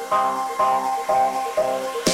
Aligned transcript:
Música 0.00 2.07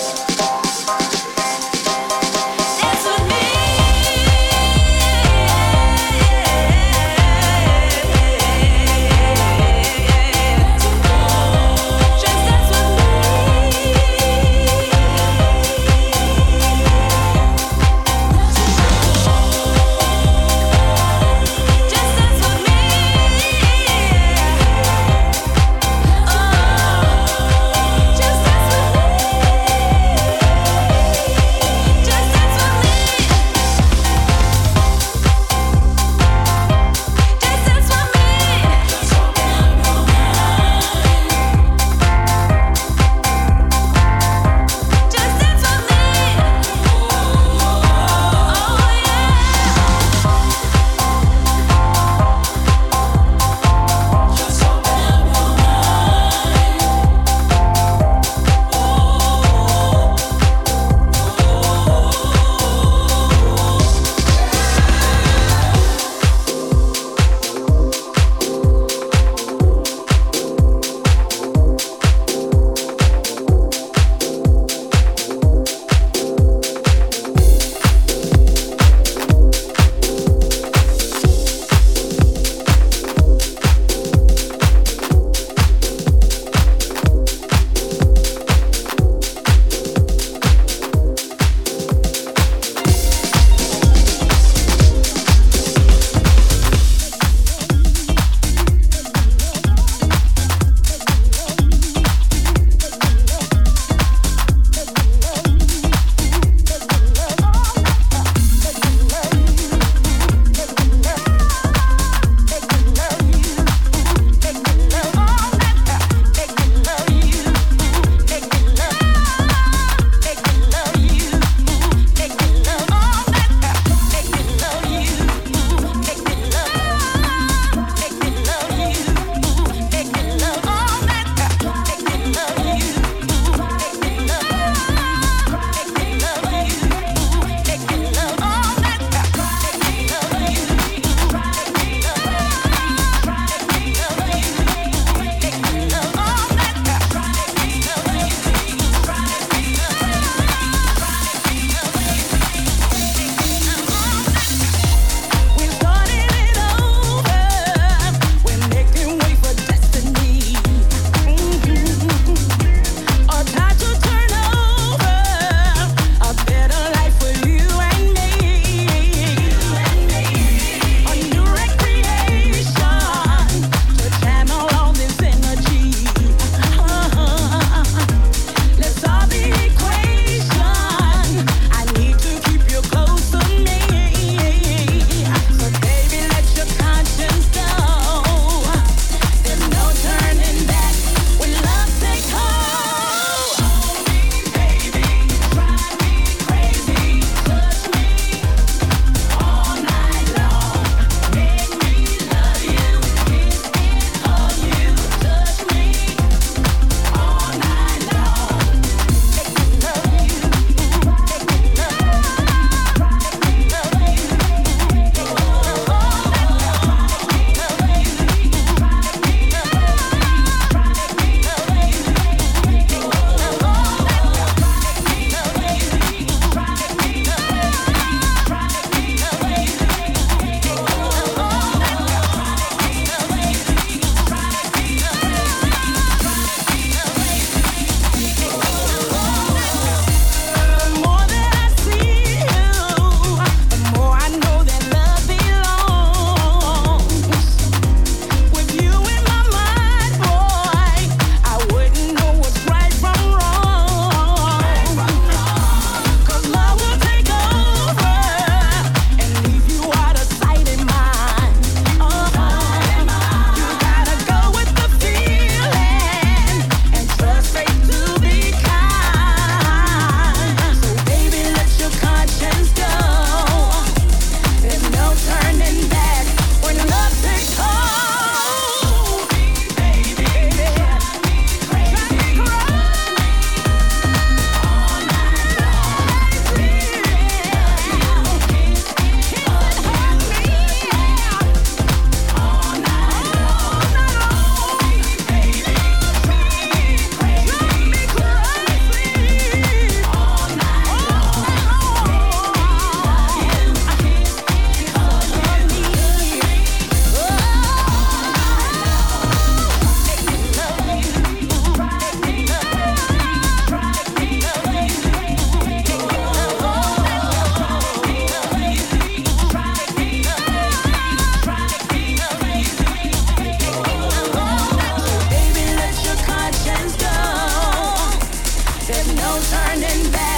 turning 329.81 330.13
back. 330.13 330.34